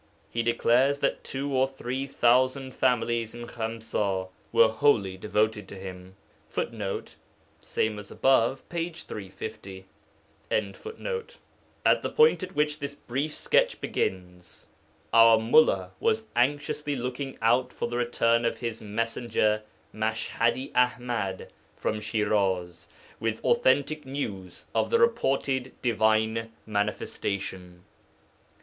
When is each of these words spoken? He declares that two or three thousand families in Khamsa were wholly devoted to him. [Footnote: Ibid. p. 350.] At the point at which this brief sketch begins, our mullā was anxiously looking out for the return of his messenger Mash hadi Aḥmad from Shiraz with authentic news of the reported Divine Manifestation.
He 0.31 0.41
declares 0.41 0.97
that 0.97 1.23
two 1.23 1.53
or 1.55 1.67
three 1.67 2.07
thousand 2.07 2.73
families 2.73 3.35
in 3.35 3.45
Khamsa 3.45 4.29
were 4.51 4.67
wholly 4.69 5.15
devoted 5.15 5.67
to 5.67 5.75
him. 5.75 6.15
[Footnote: 6.49 7.17
Ibid. 7.61 8.61
p. 8.67 8.89
350.] 8.91 9.85
At 10.49 12.01
the 12.01 12.09
point 12.09 12.41
at 12.41 12.55
which 12.55 12.79
this 12.79 12.95
brief 12.95 13.35
sketch 13.35 13.79
begins, 13.79 14.65
our 15.13 15.37
mullā 15.37 15.91
was 15.99 16.25
anxiously 16.35 16.95
looking 16.95 17.37
out 17.39 17.71
for 17.71 17.87
the 17.87 17.97
return 17.97 18.43
of 18.43 18.57
his 18.57 18.81
messenger 18.81 19.61
Mash 19.93 20.29
hadi 20.29 20.69
Aḥmad 20.69 21.49
from 21.77 22.01
Shiraz 22.01 22.87
with 23.19 23.39
authentic 23.45 24.07
news 24.07 24.65
of 24.73 24.89
the 24.89 24.97
reported 24.97 25.79
Divine 25.83 26.51
Manifestation. 26.65 27.83